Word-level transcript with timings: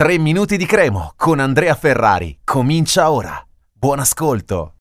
3 0.00 0.16
minuti 0.16 0.56
di 0.56 0.64
cremo 0.64 1.12
con 1.14 1.40
Andrea 1.40 1.74
Ferrari. 1.74 2.38
Comincia 2.42 3.10
ora. 3.10 3.38
Buon 3.70 3.98
ascolto. 3.98 4.76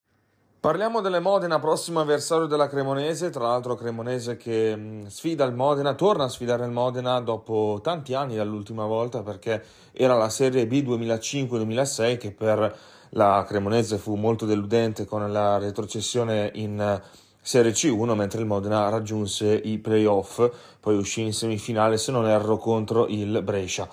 Parliamo 0.62 1.02
delle 1.02 1.20
Modena, 1.20 1.60
prossimo 1.60 2.00
avversario 2.00 2.46
della 2.46 2.70
Cremonese, 2.70 3.30
tra 3.30 3.48
l'altro 3.48 3.76
Cremonese 3.76 4.38
che 4.38 4.74
mh, 4.74 5.08
sfida 5.08 5.44
il 5.44 5.54
Modena, 5.54 5.94
torna 5.94 6.24
a 6.24 6.30
sfidare 6.30 6.64
il 6.64 6.72
Modena 6.72 7.20
dopo 7.20 7.82
tanti 7.84 8.14
anni 8.14 8.38
dall'ultima 8.38 8.86
volta 8.86 9.22
perché 9.22 9.62
era 9.92 10.16
la 10.16 10.30
Serie 10.30 10.66
B 10.66 10.82
2005-2006 10.84 12.18
che 12.18 12.32
per 12.32 12.78
la 13.10 13.44
Cremonese 13.46 13.98
fu 13.98 14.16
molto 14.16 14.46
deludente 14.46 15.04
con 15.04 15.30
la 15.30 15.58
retrocessione 15.58 16.50
in 16.54 17.02
Serie 17.42 17.74
C1 17.74 18.16
mentre 18.16 18.40
il 18.40 18.46
Modena 18.46 18.88
raggiunse 18.88 19.52
i 19.54 19.80
playoff, 19.80 20.50
poi 20.80 20.96
uscì 20.96 21.24
in 21.24 21.34
semifinale 21.34 21.98
se 21.98 22.14
non 22.14 22.26
erro 22.26 22.56
contro 22.56 23.06
il 23.08 23.42
Brescia. 23.44 23.86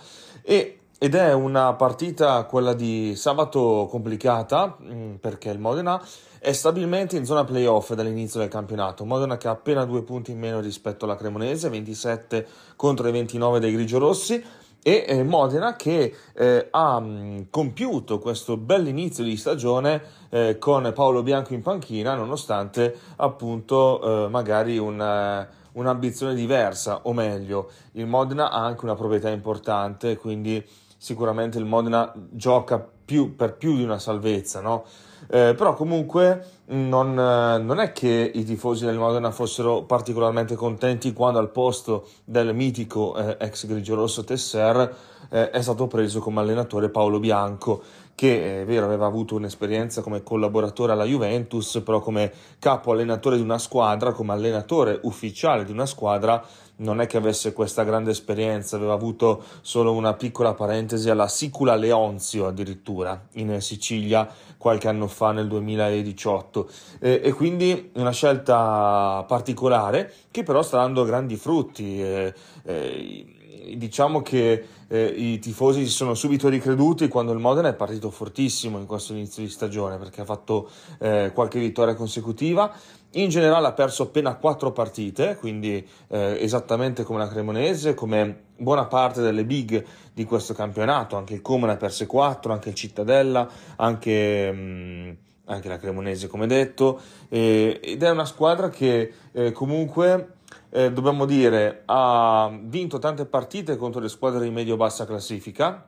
E 0.43 0.83
ed 0.99 1.15
è 1.15 1.35
una 1.35 1.75
partita, 1.75 2.45
quella 2.45 2.73
di 2.73 3.15
sabato, 3.17 3.87
complicata 3.91 4.79
mm, 4.83 5.17
perché 5.17 5.51
il 5.51 5.59
Modena 5.59 6.03
è 6.39 6.53
stabilmente 6.53 7.17
in 7.17 7.27
zona 7.27 7.45
playoff 7.45 7.93
dall'inizio 7.93 8.41
del 8.41 8.49
campionato. 8.49 9.05
Modena 9.05 9.37
che 9.37 9.49
ha 9.49 9.51
appena 9.51 9.85
due 9.85 10.03
punti 10.03 10.31
in 10.31 10.39
meno 10.39 10.61
rispetto 10.61 11.05
alla 11.05 11.17
Cremonese, 11.17 11.69
27 11.69 12.47
contro 12.77 13.09
i 13.09 13.13
29 13.13 13.61
dei 13.61 13.73
grigiorossi. 13.73 14.43
E 14.83 15.05
eh, 15.07 15.23
Modena 15.23 15.77
che 15.77 16.15
eh, 16.33 16.69
ha 16.71 17.01
mm, 17.01 17.41
compiuto 17.51 18.19
questo 18.19 18.57
bell'inizio 18.57 19.25
di 19.25 19.37
stagione 19.37 20.01
eh, 20.31 20.57
con 20.59 20.91
Paolo 20.95 21.23
Bianco 21.23 21.53
in 21.53 21.61
panchina, 21.61 22.15
nonostante 22.15 22.97
appunto 23.17 24.27
eh, 24.27 24.29
magari 24.29 24.79
un 24.79 25.47
un'ambizione 25.77 26.35
diversa, 26.35 27.01
o 27.03 27.13
meglio, 27.13 27.71
il 27.93 28.07
Modena 28.07 28.51
ha 28.51 28.65
anche 28.65 28.85
una 28.85 28.95
proprietà 28.95 29.29
importante, 29.29 30.17
quindi 30.17 30.65
sicuramente 30.97 31.59
il 31.59 31.65
Modena 31.65 32.13
gioca 32.31 32.85
più, 33.05 33.37
per 33.37 33.57
più 33.57 33.77
di 33.77 33.83
una 33.83 33.99
salvezza, 33.99 34.61
no? 34.61 34.85
Eh, 35.29 35.55
però 35.57 35.75
comunque 35.75 36.45
non, 36.67 37.15
non, 37.15 37.81
è 37.81 37.93
che 37.93 38.31
i 38.33 38.45
tifosi 38.45 38.85
del 38.85 38.99
Modena 38.99 39.31
fossero 39.31 39.83
particolarmente 39.83 40.55
contenti 40.55 41.13
quando 41.13 41.39
al 41.39 41.51
posto 41.51 42.09
del 42.25 42.55
mitico 42.55 43.17
eh, 43.17 43.37
ex 43.41 43.67
grigiorosso 43.67 44.25
Tesser 44.25 44.95
eh, 45.31 45.51
è 45.51 45.63
stato 45.63 45.87
preso 45.87 46.21
come 46.21 46.41
allenatore 46.41 46.91
Paolo 46.91 47.19
Bianco 47.19 47.83
che 48.17 48.63
è 48.63 48.65
vero 48.65 48.87
aveva 48.87 49.05
avuto 49.05 49.35
un'esperienza 49.35 50.01
come 50.01 50.23
collaboratore 50.23 50.93
alla 50.93 51.05
Juventus, 51.05 51.83
però 51.85 52.01
come 52.01 52.33
capo 52.59 52.91
allenatore 52.91 53.37
di 53.37 53.43
una 53.43 53.59
squadra, 53.59 54.13
come 54.13 54.33
allenatore 54.33 54.99
ufficiale 55.03 55.67
di 55.67 55.71
una 55.71 55.85
squadra, 55.85 56.43
non 56.77 57.03
è 57.03 57.07
che 57.07 57.19
avesse 57.19 57.53
questa 57.53 57.85
grande 57.85 58.13
esperienza, 58.13 58.77
aveva 58.77 58.95
avuto 58.95 59.45
solo 59.61 59.93
una 59.93 60.15
piccola 60.15 60.55
parentesi 60.55 61.11
alla 61.11 61.29
Sicula 61.29 61.75
Leonzio 61.75 62.47
addirittura 62.47 63.29
in 63.35 63.61
Sicilia 63.61 64.27
qualche 64.57 64.89
anno 64.89 65.07
fa 65.09 65.33
nel 65.33 65.47
2018 65.47 66.71
e, 66.99 67.21
e 67.23 67.33
quindi 67.35 67.91
una 67.95 68.13
scelta 68.13 69.25
particolare 69.29 70.11
che 70.31 70.43
però 70.43 70.63
sta 70.63 70.79
dando 70.79 71.05
grandi 71.05 71.37
frutti. 71.37 72.01
E, 72.03 72.35
e, 72.65 73.36
diciamo 73.77 74.23
che 74.23 74.65
eh, 74.89 75.05
i 75.05 75.39
tifosi 75.39 75.85
si 75.85 75.91
sono 75.91 76.15
subito 76.15 76.49
ricreduti 76.49 77.09
quando 77.09 77.33
il 77.33 77.39
Modena 77.39 77.69
è 77.69 77.75
partito 77.75 78.11
fortissimo 78.11 78.79
in 78.79 78.87
questo 78.87 79.13
inizio 79.13 79.43
di 79.43 79.49
stagione 79.49 79.99
perché 79.99 80.21
ha 80.21 80.25
fatto 80.25 80.71
eh, 80.99 81.33
qualche 81.35 81.59
vittoria 81.59 81.95
consecutiva. 81.95 82.73
In 83.13 83.31
generale 83.31 83.67
ha 83.67 83.73
perso 83.73 84.05
appena 84.05 84.35
quattro 84.35 84.73
partite, 84.73 85.37
quindi 85.37 85.87
eh, 86.09 86.39
esattamente 86.41 87.03
come 87.03 87.19
la 87.19 87.29
Cremonese, 87.29 87.95
come 87.95 88.43
buona 88.57 88.85
parte 88.87 89.23
delle 89.23 89.45
big 89.45 89.83
di 90.13 90.25
questo 90.25 90.53
campionato. 90.53 91.17
Anche 91.17 91.35
il 91.35 91.41
Como 91.41 91.65
ne 91.67 91.73
ha 91.73 91.77
perse 91.77 92.07
quattro, 92.07 92.53
anche 92.53 92.69
il 92.69 92.75
Cittadella, 92.75 93.49
anche. 93.77 94.53
Mh, 94.53 94.59
mm, 94.59 95.11
anche 95.47 95.69
la 95.69 95.79
Cremonese, 95.79 96.27
come 96.27 96.49
detto, 96.49 97.01
ed 97.29 98.03
è 98.03 98.11
una 98.11 98.25
squadra 98.25 98.69
che 98.69 99.13
eh, 99.33 99.53
comunque 99.53 100.36
eh, 100.71 100.93
dobbiamo 100.93 101.25
dire, 101.25 101.83
ha 101.87 102.51
vinto 102.63 102.99
tante 102.99 103.27
partite 103.27 103.77
contro 103.77 104.01
le 104.01 104.09
squadre 104.09 104.45
di 104.45 104.51
medio-bassa 104.51 105.07
classifica, 105.07 105.87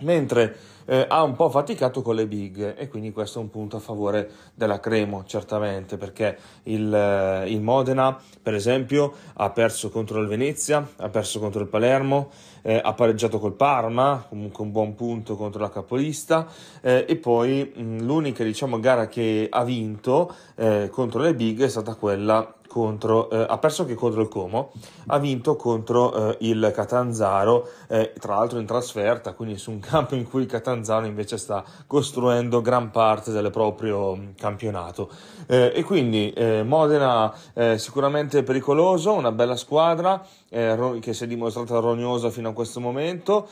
mentre 0.00 0.56
eh, 0.86 1.06
ha 1.08 1.22
un 1.22 1.34
po' 1.34 1.48
faticato 1.50 2.02
con 2.02 2.14
le 2.14 2.26
big 2.26 2.74
e 2.76 2.88
quindi 2.88 3.12
questo 3.12 3.38
è 3.38 3.42
un 3.42 3.50
punto 3.50 3.76
a 3.76 3.80
favore 3.80 4.30
della 4.54 4.80
Cremo 4.80 5.24
certamente 5.24 5.96
perché 5.96 6.36
il, 6.64 6.92
eh, 6.92 7.50
il, 7.50 7.60
Modena 7.60 8.18
per 8.42 8.54
esempio 8.54 9.12
ha 9.34 9.50
perso 9.50 9.90
contro 9.90 10.20
il 10.20 10.26
Venezia 10.26 10.86
ha 10.96 11.08
perso 11.08 11.38
contro 11.38 11.60
il 11.60 11.68
Palermo 11.68 12.30
eh, 12.62 12.80
ha 12.82 12.92
pareggiato 12.92 13.38
col 13.38 13.54
Parma 13.54 14.24
comunque 14.28 14.64
un 14.64 14.72
buon 14.72 14.94
punto 14.94 15.36
contro 15.36 15.60
la 15.60 15.70
capolista 15.70 16.46
eh, 16.80 17.04
e 17.08 17.16
poi 17.16 17.72
mh, 17.74 18.02
l'unica 18.02 18.42
diciamo 18.42 18.80
gara 18.80 19.06
che 19.06 19.46
ha 19.50 19.64
vinto 19.64 20.34
eh, 20.56 20.88
contro 20.90 21.20
le 21.20 21.34
big 21.34 21.62
è 21.62 21.68
stata 21.68 21.94
quella 21.94 22.54
contro, 22.70 23.28
eh, 23.30 23.46
ha 23.48 23.58
perso 23.58 23.82
anche 23.82 23.94
contro 23.94 24.22
il 24.22 24.28
Como, 24.28 24.70
ha 25.06 25.18
vinto 25.18 25.56
contro 25.56 26.30
eh, 26.30 26.36
il 26.42 26.70
Catanzaro, 26.72 27.68
eh, 27.88 28.12
tra 28.16 28.36
l'altro 28.36 28.60
in 28.60 28.66
trasferta, 28.66 29.32
quindi 29.32 29.58
su 29.58 29.72
un 29.72 29.80
campo 29.80 30.14
in 30.14 30.28
cui 30.28 30.42
il 30.42 30.46
Catanzaro 30.46 31.04
invece 31.04 31.36
sta 31.36 31.64
costruendo 31.88 32.60
gran 32.60 32.92
parte 32.92 33.32
del 33.32 33.50
proprio 33.50 34.14
mm, 34.14 34.28
campionato. 34.36 35.10
Eh, 35.48 35.72
e 35.74 35.82
quindi 35.82 36.30
eh, 36.30 36.62
Modena 36.62 37.34
sicuramente 37.76 38.42
pericoloso, 38.44 39.12
una 39.12 39.32
bella 39.32 39.56
squadra 39.56 40.24
eh, 40.48 40.98
che 41.00 41.12
si 41.12 41.24
è 41.24 41.26
dimostrata 41.26 41.78
rognosa 41.78 42.30
fino 42.30 42.50
a 42.50 42.52
questo 42.52 42.78
momento, 42.78 43.48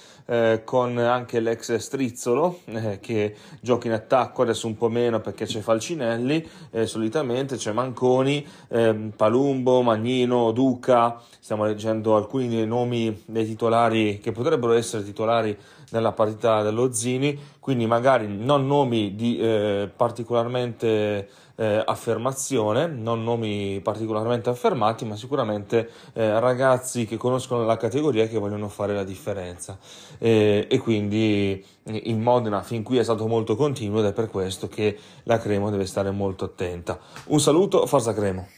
con 0.65 0.99
anche 0.99 1.41
l'ex 1.41 1.75
Strizzolo 1.77 2.61
che 3.01 3.35
gioca 3.61 3.87
in 3.87 3.95
attacco, 3.95 4.43
adesso 4.43 4.67
un 4.67 4.77
po' 4.77 4.89
meno 4.89 5.21
perché 5.21 5.47
c'è 5.47 5.61
Falcinelli, 5.61 6.47
solitamente 6.85 7.57
c'è 7.57 7.73
Manconi, 7.73 8.47
ehm, 8.69 9.08
Palumbo, 9.15 9.83
Magnino, 9.83 10.53
Duca, 10.53 11.21
stiamo 11.39 11.65
leggendo 11.65 12.17
alcuni 12.17 12.49
dei 12.49 12.67
nomi 12.67 13.23
dei 13.27 13.47
titolari 13.47 14.19
che 14.21 14.33
potrebbero 14.33 14.73
essere 14.73 15.05
titolari 15.05 15.57
nella 15.91 16.13
partita 16.13 16.63
dello 16.63 16.93
Zini, 16.93 17.39
quindi 17.61 17.87
magari 17.87 18.27
non 18.29 18.67
nomi 18.67 19.15
di 19.15 19.39
eh, 19.39 19.91
particolarmente 19.95 21.29
eh, 21.57 21.83
affermazione, 21.85 22.87
non 22.87 23.25
nomi 23.25 23.81
particolarmente 23.83 24.51
affermati, 24.51 25.05
ma 25.05 25.17
sicuramente 25.17 25.91
eh, 26.13 26.39
ragazzi 26.39 27.07
che 27.07 27.17
conoscono 27.17 27.65
la 27.65 27.77
categoria 27.77 28.25
e 28.25 28.29
che 28.29 28.39
vogliono 28.39 28.69
fare 28.69 28.95
la 28.95 29.05
differenza. 29.05 29.79
e 30.19 30.81
quindi 30.83 31.65
il 31.85 32.19
Modena 32.19 32.63
fin 32.63 32.83
qui 32.83 32.99
è 32.99 33.03
stato 33.03 33.27
molto 33.27 33.57
continuo 33.57 34.01
ed 34.01 34.07
è 34.07 34.13
per 34.13 34.29
questo 34.29 34.69
che 34.69 34.99
la 35.25 35.39
Cremo 35.39 35.71
deve 35.71 35.87
stare 35.87 36.11
molto 36.11 36.45
attenta. 36.45 36.99
Un 37.27 37.41
saluto, 37.41 37.87
forza 37.87 38.13
Cremo! 38.13 38.58